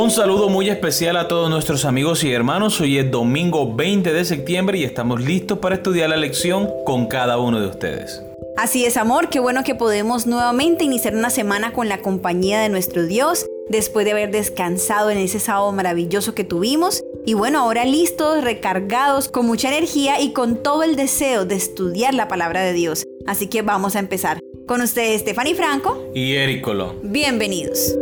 [0.00, 2.80] Un saludo muy especial a todos nuestros amigos y hermanos.
[2.80, 7.36] Hoy es domingo 20 de septiembre y estamos listos para estudiar la lección con cada
[7.38, 8.22] uno de ustedes.
[8.56, 12.68] Así es, amor, qué bueno que podemos nuevamente iniciar una semana con la compañía de
[12.68, 17.02] nuestro Dios, después de haber descansado en ese sábado maravilloso que tuvimos.
[17.26, 22.14] Y bueno, ahora listos, recargados, con mucha energía y con todo el deseo de estudiar
[22.14, 23.02] la palabra de Dios.
[23.26, 24.38] Así que vamos a empezar.
[24.68, 26.98] Con ustedes, Stephanie Franco y Eric Colón.
[27.02, 27.96] Bienvenidos.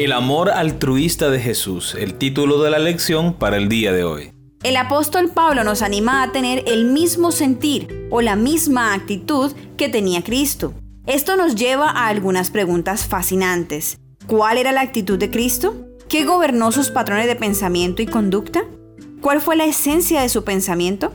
[0.00, 4.32] El amor altruista de Jesús, el título de la lección para el día de hoy.
[4.62, 9.90] El apóstol Pablo nos anima a tener el mismo sentir o la misma actitud que
[9.90, 10.72] tenía Cristo.
[11.04, 13.98] Esto nos lleva a algunas preguntas fascinantes.
[14.26, 15.74] ¿Cuál era la actitud de Cristo?
[16.08, 18.64] ¿Qué gobernó sus patrones de pensamiento y conducta?
[19.20, 21.12] ¿Cuál fue la esencia de su pensamiento?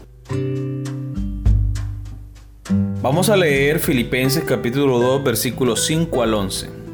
[3.02, 6.85] Vamos a leer Filipenses capítulo 2 versículos 5 al 11.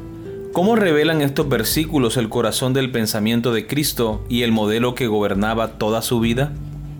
[0.52, 5.78] ¿Cómo revelan estos versículos el corazón del pensamiento de Cristo y el modelo que gobernaba
[5.78, 6.52] toda su vida?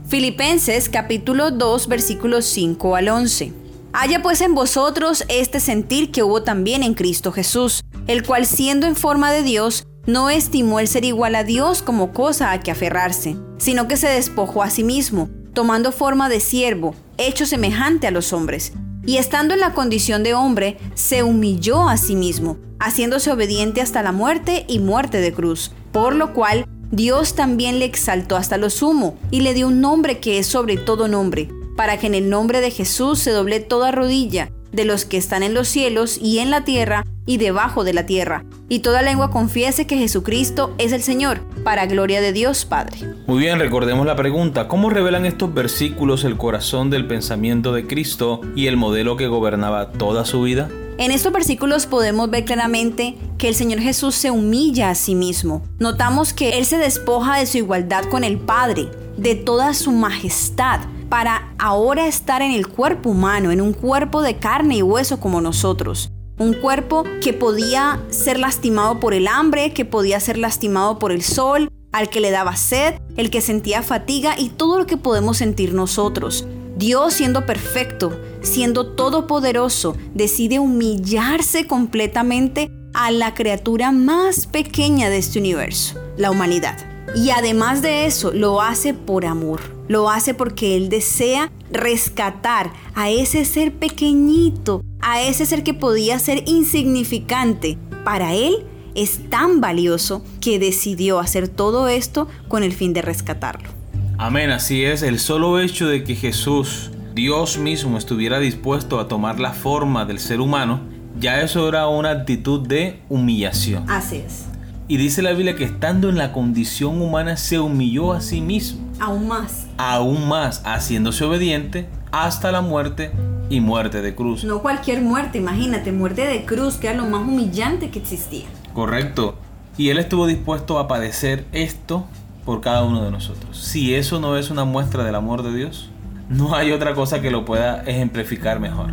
[0.08, 3.52] Filipenses capítulo 2 versículos 5 al 11.
[3.92, 8.86] Haya pues en vosotros este sentir que hubo también en Cristo Jesús el cual siendo
[8.86, 12.70] en forma de Dios, no estimó el ser igual a Dios como cosa a que
[12.70, 18.10] aferrarse, sino que se despojó a sí mismo, tomando forma de siervo, hecho semejante a
[18.10, 18.72] los hombres.
[19.04, 24.02] Y estando en la condición de hombre, se humilló a sí mismo, haciéndose obediente hasta
[24.02, 28.70] la muerte y muerte de cruz, por lo cual Dios también le exaltó hasta lo
[28.70, 32.28] sumo y le dio un nombre que es sobre todo nombre, para que en el
[32.28, 36.40] nombre de Jesús se doble toda rodilla de los que están en los cielos y
[36.40, 40.92] en la tierra y debajo de la tierra, y toda lengua confiese que Jesucristo es
[40.92, 42.96] el Señor, para gloria de Dios Padre.
[43.28, 48.40] Muy bien, recordemos la pregunta, ¿cómo revelan estos versículos el corazón del pensamiento de Cristo
[48.56, 50.68] y el modelo que gobernaba toda su vida?
[50.98, 55.62] En estos versículos podemos ver claramente que el Señor Jesús se humilla a sí mismo.
[55.78, 60.80] Notamos que Él se despoja de su igualdad con el Padre, de toda su majestad,
[61.08, 65.40] para ahora estar en el cuerpo humano, en un cuerpo de carne y hueso como
[65.40, 66.10] nosotros.
[66.38, 71.22] Un cuerpo que podía ser lastimado por el hambre, que podía ser lastimado por el
[71.22, 75.38] sol, al que le daba sed, el que sentía fatiga y todo lo que podemos
[75.38, 76.46] sentir nosotros.
[76.82, 85.38] Dios siendo perfecto, siendo todopoderoso, decide humillarse completamente a la criatura más pequeña de este
[85.38, 86.76] universo, la humanidad.
[87.14, 89.60] Y además de eso, lo hace por amor.
[89.86, 96.18] Lo hace porque Él desea rescatar a ese ser pequeñito, a ese ser que podía
[96.18, 97.78] ser insignificante.
[98.04, 98.66] Para Él
[98.96, 103.81] es tan valioso que decidió hacer todo esto con el fin de rescatarlo.
[104.22, 105.02] Amén, así es.
[105.02, 110.20] El solo hecho de que Jesús, Dios mismo, estuviera dispuesto a tomar la forma del
[110.20, 110.80] ser humano,
[111.18, 113.90] ya eso era una actitud de humillación.
[113.90, 114.44] Así es.
[114.86, 118.88] Y dice la Biblia que estando en la condición humana se humilló a sí mismo.
[119.00, 119.66] Aún más.
[119.76, 123.10] Aún más, haciéndose obediente hasta la muerte
[123.50, 124.44] y muerte de cruz.
[124.44, 128.44] No cualquier muerte, imagínate, muerte de cruz, que era lo más humillante que existía.
[128.72, 129.34] Correcto.
[129.76, 132.06] Y Él estuvo dispuesto a padecer esto
[132.44, 133.56] por cada uno de nosotros.
[133.58, 135.90] Si eso no es una muestra del amor de Dios,
[136.28, 138.92] no hay otra cosa que lo pueda ejemplificar mejor.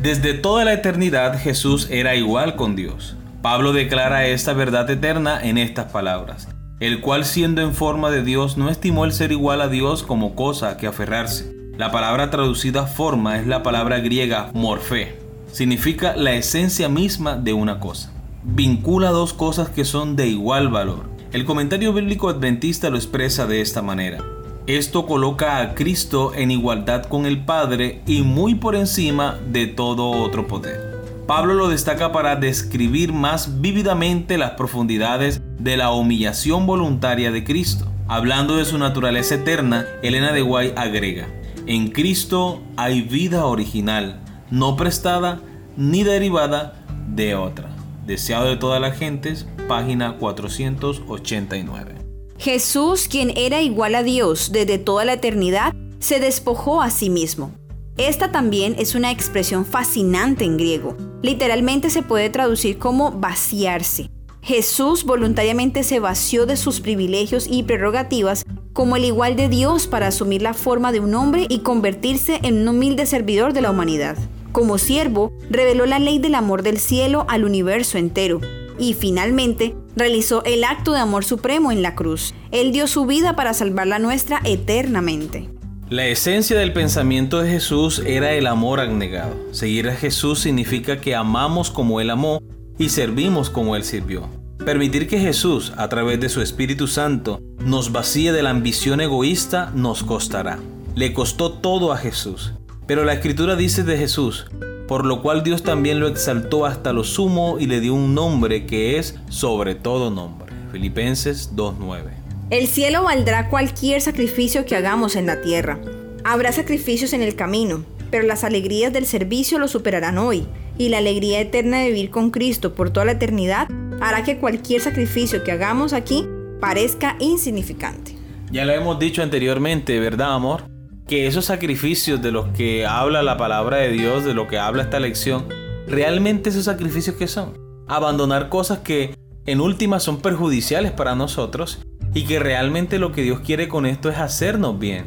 [0.00, 3.16] Desde toda la eternidad Jesús era igual con Dios.
[3.42, 6.48] Pablo declara esta verdad eterna en estas palabras,
[6.78, 10.36] el cual siendo en forma de Dios no estimó el ser igual a Dios como
[10.36, 11.52] cosa que aferrarse.
[11.76, 15.18] La palabra traducida forma es la palabra griega morfé.
[15.50, 18.12] Significa la esencia misma de una cosa.
[18.48, 21.10] Vincula dos cosas que son de igual valor.
[21.32, 24.24] El comentario bíblico adventista lo expresa de esta manera.
[24.68, 30.10] Esto coloca a Cristo en igualdad con el Padre y muy por encima de todo
[30.10, 31.02] otro poder.
[31.26, 37.88] Pablo lo destaca para describir más vívidamente las profundidades de la humillación voluntaria de Cristo.
[38.06, 41.26] Hablando de su naturaleza eterna, Elena de Guay agrega,
[41.66, 44.20] en Cristo hay vida original,
[44.50, 45.40] no prestada
[45.76, 47.65] ni derivada de otra.
[48.06, 51.96] Deseado de todas las gentes, página 489.
[52.38, 57.50] Jesús, quien era igual a Dios desde toda la eternidad, se despojó a sí mismo.
[57.96, 60.96] Esta también es una expresión fascinante en griego.
[61.20, 64.08] Literalmente se puede traducir como vaciarse.
[64.40, 70.08] Jesús voluntariamente se vació de sus privilegios y prerrogativas como el igual de Dios para
[70.08, 74.16] asumir la forma de un hombre y convertirse en un humilde servidor de la humanidad.
[74.56, 78.40] Como siervo, reveló la ley del amor del cielo al universo entero,
[78.78, 82.32] y finalmente realizó el acto de amor supremo en la cruz.
[82.52, 85.50] Él dio su vida para salvar la nuestra eternamente.
[85.90, 89.36] La esencia del pensamiento de Jesús era el amor abnegado.
[89.52, 92.40] Seguir a Jesús significa que amamos como Él amó
[92.78, 94.26] y servimos como Él sirvió.
[94.64, 99.70] Permitir que Jesús, a través de su Espíritu Santo, nos vacíe de la ambición egoísta
[99.74, 100.60] nos costará.
[100.94, 102.54] Le costó todo a Jesús.
[102.86, 104.46] Pero la Escritura dice de Jesús,
[104.86, 108.66] por lo cual Dios también lo exaltó hasta lo sumo y le dio un nombre
[108.66, 110.52] que es sobre todo nombre.
[110.70, 112.10] Filipenses 2.9.
[112.50, 115.80] El cielo valdrá cualquier sacrificio que hagamos en la tierra.
[116.22, 120.46] Habrá sacrificios en el camino, pero las alegrías del servicio lo superarán hoy,
[120.78, 123.68] y la alegría eterna de vivir con Cristo por toda la eternidad
[124.00, 126.28] hará que cualquier sacrificio que hagamos aquí
[126.60, 128.14] parezca insignificante.
[128.52, 130.75] Ya lo hemos dicho anteriormente, ¿verdad, amor?
[131.06, 134.82] Que esos sacrificios de los que habla la palabra de Dios, de lo que habla
[134.82, 135.46] esta lección,
[135.86, 137.54] realmente esos sacrificios que son.
[137.86, 139.14] Abandonar cosas que
[139.46, 141.78] en última son perjudiciales para nosotros
[142.12, 145.06] y que realmente lo que Dios quiere con esto es hacernos bien.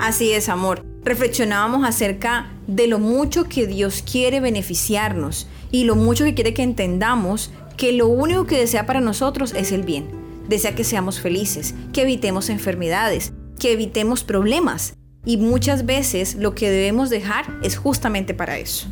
[0.00, 0.84] Así es, amor.
[1.04, 6.64] Reflexionábamos acerca de lo mucho que Dios quiere beneficiarnos y lo mucho que quiere que
[6.64, 10.10] entendamos que lo único que desea para nosotros es el bien.
[10.48, 14.97] Desea que seamos felices, que evitemos enfermedades, que evitemos problemas.
[15.28, 18.88] Y muchas veces lo que debemos dejar es justamente para eso.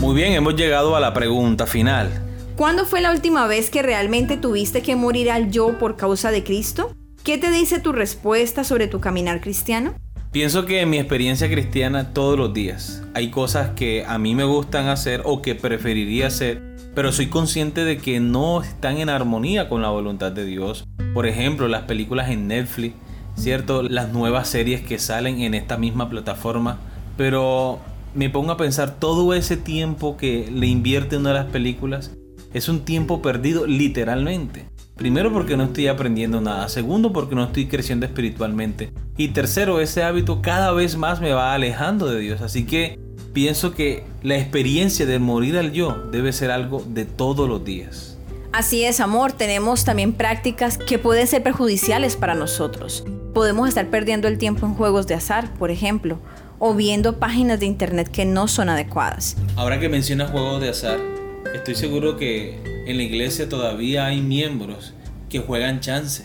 [0.00, 2.10] Muy bien, hemos llegado a la pregunta final.
[2.56, 6.42] ¿Cuándo fue la última vez que realmente tuviste que morir al yo por causa de
[6.42, 6.92] Cristo?
[7.22, 9.94] ¿Qué te dice tu respuesta sobre tu caminar cristiano?
[10.32, 14.42] Pienso que en mi experiencia cristiana todos los días hay cosas que a mí me
[14.42, 19.68] gustan hacer o que preferiría hacer, pero soy consciente de que no están en armonía
[19.68, 20.86] con la voluntad de Dios.
[21.12, 22.94] Por ejemplo, las películas en Netflix,
[23.36, 23.82] ¿cierto?
[23.82, 26.78] Las nuevas series que salen en esta misma plataforma,
[27.16, 27.80] pero
[28.14, 32.12] me pongo a pensar todo ese tiempo que le invierte una de las películas
[32.52, 34.66] es un tiempo perdido literalmente.
[34.96, 40.04] Primero porque no estoy aprendiendo nada, segundo porque no estoy creciendo espiritualmente y tercero ese
[40.04, 42.40] hábito cada vez más me va alejando de Dios.
[42.42, 42.98] Así que
[43.34, 48.16] pienso que la experiencia de morir al yo debe ser algo de todos los días.
[48.52, 53.04] Así es, amor, tenemos también prácticas que pueden ser perjudiciales para nosotros.
[53.34, 56.18] Podemos estar perdiendo el tiempo en juegos de azar, por ejemplo,
[56.58, 59.36] o viendo páginas de internet que no son adecuadas.
[59.56, 60.98] Ahora que mencionas juegos de azar,
[61.54, 64.92] Estoy seguro que en la iglesia todavía hay miembros
[65.28, 66.24] que juegan chance,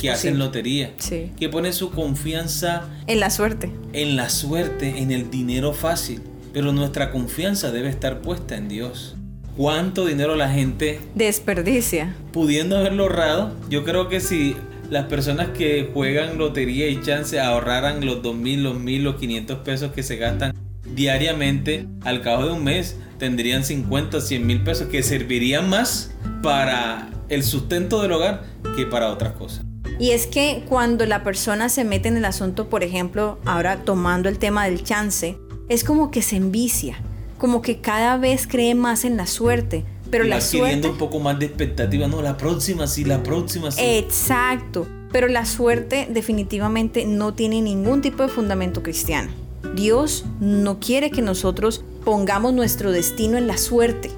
[0.00, 0.94] que hacen lotería,
[1.38, 3.70] que ponen su confianza en la suerte.
[3.92, 6.22] En la suerte, en el dinero fácil.
[6.52, 9.16] Pero nuestra confianza debe estar puesta en Dios.
[9.56, 12.14] ¿Cuánto dinero la gente desperdicia?
[12.32, 14.56] Pudiendo haberlo ahorrado, yo creo que si
[14.88, 19.92] las personas que juegan lotería y chance ahorraran los 2.000, los 1.000, los 500 pesos
[19.92, 20.54] que se gastan
[20.94, 26.12] diariamente, al cabo de un mes tendrían 50, 100 mil pesos que servirían más
[26.42, 28.42] para el sustento del hogar
[28.76, 29.64] que para otras cosas.
[29.98, 34.28] Y es que cuando la persona se mete en el asunto, por ejemplo, ahora tomando
[34.28, 35.38] el tema del chance,
[35.70, 37.00] es como que se envicia,
[37.38, 39.84] como que cada vez cree más en la suerte.
[40.10, 40.88] Pero la suerte.
[40.88, 43.80] un poco más de expectativa, no, la próxima sí, la próxima sí.
[43.80, 44.88] Exacto.
[45.12, 49.30] Pero la suerte definitivamente no tiene ningún tipo de fundamento cristiano.
[49.76, 54.10] Dios no quiere que nosotros pongamos nuestro destino en la suerte,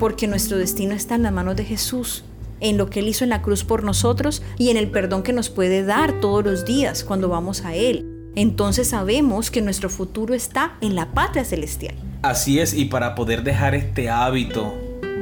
[0.00, 2.24] porque nuestro destino está en las manos de Jesús,
[2.58, 5.32] en lo que Él hizo en la cruz por nosotros y en el perdón que
[5.32, 8.17] nos puede dar todos los días cuando vamos a Él.
[8.34, 11.94] Entonces sabemos que nuestro futuro está en la patria celestial.
[12.22, 14.74] Así es, y para poder dejar este hábito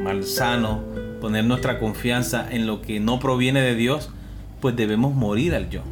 [0.03, 0.83] malsano,
[1.21, 4.11] poner nuestra confianza en lo que no proviene de Dios,
[4.61, 5.83] pues debemos morir al yo,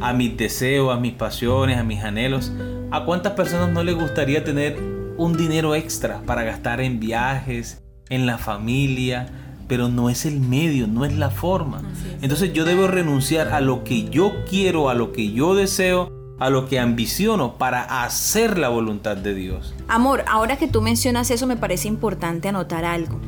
[0.00, 2.52] a mis deseos, a mis pasiones, a mis anhelos.
[2.90, 4.78] ¿A cuántas personas no les gustaría tener
[5.16, 9.26] un dinero extra para gastar en viajes, en la familia,
[9.68, 11.82] pero no es el medio, no es la forma.
[12.20, 16.50] Entonces yo debo renunciar a lo que yo quiero, a lo que yo deseo, a
[16.50, 19.74] lo que ambiciono para hacer la voluntad de Dios.
[19.88, 23.20] Amor, ahora que tú mencionas eso me parece importante anotar algo.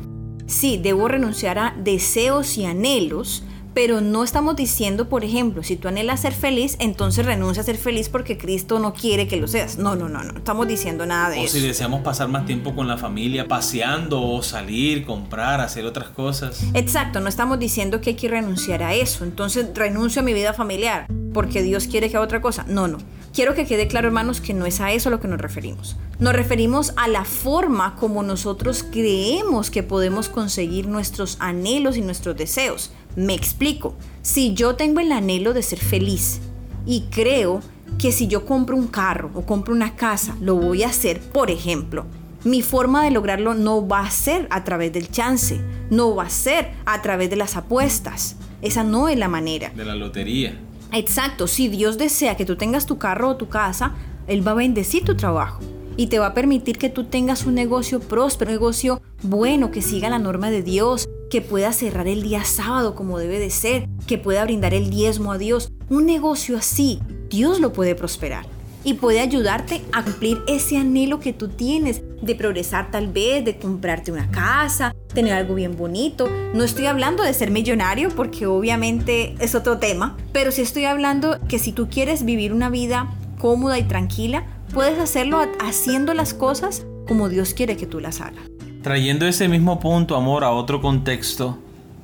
[0.45, 5.87] Sí, debo renunciar a deseos y anhelos, pero no estamos diciendo, por ejemplo, si tú
[5.87, 9.77] anhelas ser feliz, entonces renuncia a ser feliz porque Cristo no quiere que lo seas.
[9.77, 11.57] No, no, no, no, estamos diciendo nada de eso.
[11.57, 16.09] O si deseamos pasar más tiempo con la familia, paseando o salir, comprar, hacer otras
[16.09, 16.63] cosas.
[16.73, 19.23] Exacto, no estamos diciendo que hay que renunciar a eso.
[19.25, 22.65] Entonces renuncio a mi vida familiar porque Dios quiere que haga otra cosa.
[22.67, 22.97] No, no.
[23.31, 25.95] Quiero que quede claro, hermanos, que no es a eso a lo que nos referimos.
[26.17, 32.35] Nos referimos a la forma como nosotros creemos que podemos conseguir nuestros anhelos y nuestros
[32.35, 32.89] deseos.
[33.15, 33.95] Me explico.
[34.23, 36.39] Si yo tengo el anhelo de ser feliz
[36.87, 37.61] y creo
[37.99, 41.51] que si yo compro un carro o compro una casa, lo voy a hacer, por
[41.51, 42.07] ejemplo,
[42.43, 46.29] Mi forma de lograrlo no va a ser a través del chance, no va a
[46.29, 48.37] ser a través de las apuestas.
[48.61, 49.69] Esa no es la manera.
[49.75, 50.57] De la lotería.
[50.93, 53.95] Exacto, si Dios desea que tú tengas tu carro o tu casa,
[54.27, 55.59] Él va a bendecir tu trabajo
[55.97, 59.81] y te va a permitir que tú tengas un negocio próspero, un negocio bueno, que
[59.81, 63.89] siga la norma de Dios, que pueda cerrar el día sábado como debe de ser,
[64.05, 65.71] que pueda brindar el diezmo a Dios.
[65.89, 68.56] Un negocio así, Dios lo puede prosperar
[68.87, 73.57] y puede ayudarte a cumplir ese anhelo que tú tienes de progresar tal vez, de
[73.57, 76.29] comprarte una casa, tener algo bien bonito.
[76.53, 81.37] No estoy hablando de ser millonario porque obviamente es otro tema, pero sí estoy hablando
[81.49, 86.85] que si tú quieres vivir una vida cómoda y tranquila, puedes hacerlo haciendo las cosas
[87.09, 88.45] como Dios quiere que tú las hagas.
[88.83, 91.57] Trayendo ese mismo punto, amor, a otro contexto,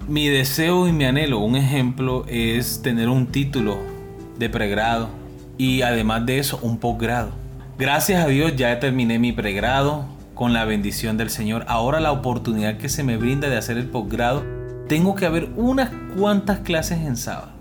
[0.10, 3.78] mi deseo y mi anhelo, un ejemplo, es tener un título
[4.38, 5.23] de pregrado
[5.58, 7.32] y además de eso, un posgrado.
[7.78, 11.66] Gracias a Dios ya terminé mi pregrado con la bendición del Señor.
[11.68, 14.44] Ahora la oportunidad que se me brinda de hacer el posgrado,
[14.88, 17.52] tengo que haber unas cuantas clases en sábado.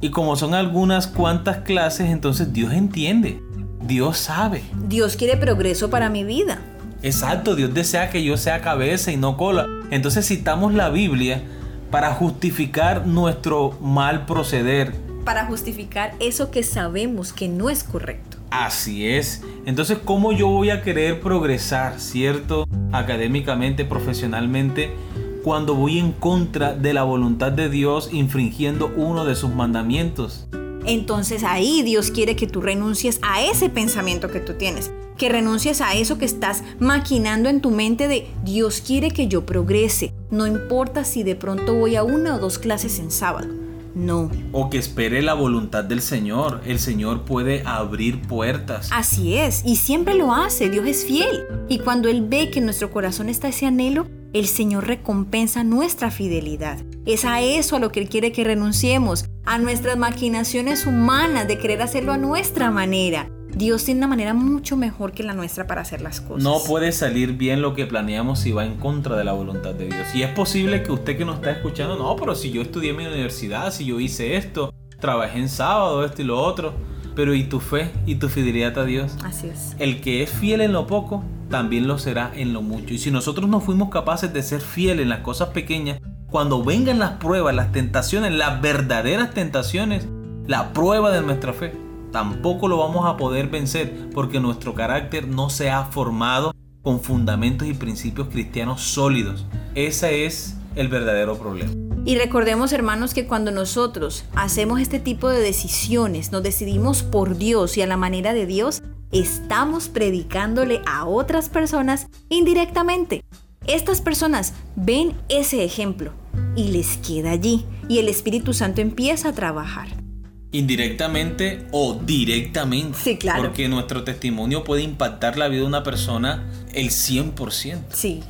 [0.00, 3.40] Y como son algunas cuantas clases, entonces Dios entiende.
[3.82, 4.62] Dios sabe.
[4.86, 6.58] Dios quiere progreso para mi vida.
[7.02, 9.66] Exacto, Dios desea que yo sea cabeza y no cola.
[9.90, 11.42] Entonces citamos la Biblia
[11.90, 14.92] para justificar nuestro mal proceder.
[15.26, 18.38] Para justificar eso que sabemos que no es correcto.
[18.50, 19.42] Así es.
[19.66, 22.64] Entonces, ¿cómo yo voy a querer progresar, cierto?
[22.92, 24.94] Académicamente, profesionalmente,
[25.42, 30.46] cuando voy en contra de la voluntad de Dios infringiendo uno de sus mandamientos
[30.86, 35.80] entonces ahí Dios quiere que tú renuncies a ese pensamiento que tú tienes, que renuncies
[35.80, 40.46] a eso que estás maquinando en tu mente de Dios quiere que yo progrese, no
[40.46, 43.65] importa si de pronto voy a una o dos clases en sábado.
[43.96, 44.30] No.
[44.52, 46.60] O que espere la voluntad del Señor.
[46.66, 48.90] El Señor puede abrir puertas.
[48.92, 50.68] Así es, y siempre lo hace.
[50.68, 51.44] Dios es fiel.
[51.66, 56.10] Y cuando Él ve que en nuestro corazón está ese anhelo, el Señor recompensa nuestra
[56.10, 56.78] fidelidad.
[57.06, 61.58] Es a eso a lo que Él quiere que renunciemos, a nuestras maquinaciones humanas de
[61.58, 63.30] querer hacerlo a nuestra manera.
[63.56, 66.42] Dios tiene una manera mucho mejor que la nuestra para hacer las cosas.
[66.42, 69.86] No puede salir bien lo que planeamos si va en contra de la voluntad de
[69.86, 70.14] Dios.
[70.14, 72.98] Y es posible que usted que nos está escuchando, no, pero si yo estudié en
[72.98, 76.74] mi universidad, si yo hice esto, trabajé en sábado, esto y lo otro.
[77.14, 79.16] Pero ¿y tu fe y tu fidelidad a Dios?
[79.24, 79.74] Así es.
[79.78, 82.92] El que es fiel en lo poco, también lo será en lo mucho.
[82.92, 85.98] Y si nosotros no fuimos capaces de ser fieles en las cosas pequeñas,
[86.30, 90.06] cuando vengan las pruebas, las tentaciones, las verdaderas tentaciones,
[90.46, 91.72] la prueba de nuestra fe,
[92.16, 97.68] tampoco lo vamos a poder vencer porque nuestro carácter no se ha formado con fundamentos
[97.68, 99.44] y principios cristianos sólidos.
[99.74, 101.74] Ese es el verdadero problema.
[102.06, 107.76] Y recordemos, hermanos, que cuando nosotros hacemos este tipo de decisiones, nos decidimos por Dios
[107.76, 108.82] y a la manera de Dios,
[109.12, 113.24] estamos predicándole a otras personas indirectamente.
[113.66, 116.12] Estas personas ven ese ejemplo
[116.56, 120.05] y les queda allí y el Espíritu Santo empieza a trabajar.
[120.52, 122.98] Indirectamente o directamente.
[123.02, 123.42] Sí, claro.
[123.42, 127.78] Porque nuestro testimonio puede impactar la vida de una persona el 100%.
[127.92, 128.22] Sí.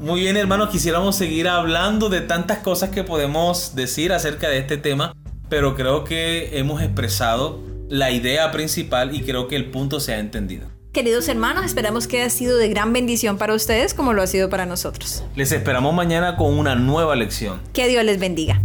[0.00, 4.76] Muy bien, hermanos, quisiéramos seguir hablando de tantas cosas que podemos decir acerca de este
[4.76, 5.14] tema,
[5.48, 10.18] pero creo que hemos expresado la idea principal y creo que el punto se ha
[10.18, 10.68] entendido.
[10.92, 14.50] Queridos hermanos, esperamos que haya sido de gran bendición para ustedes como lo ha sido
[14.50, 15.22] para nosotros.
[15.36, 17.60] Les esperamos mañana con una nueva lección.
[17.72, 18.60] Que Dios les bendiga.